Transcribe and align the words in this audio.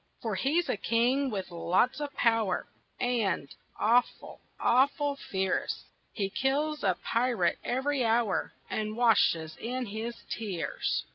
For 0.23 0.33
he's 0.33 0.67
a 0.67 0.77
king 0.77 1.29
with 1.29 1.51
lots 1.51 1.99
of 2.01 2.11
power 2.15 2.65
And 2.99 3.53
awful, 3.79 4.41
awful 4.59 5.15
fierce, 5.15 5.83
He 6.11 6.31
kills 6.31 6.83
a 6.83 6.97
pirate 7.03 7.59
every 7.63 8.03
hour 8.03 8.51
And 8.67 8.97
washes 8.97 9.55
in 9.57 9.85
his 9.85 10.15
tears. 10.27 11.05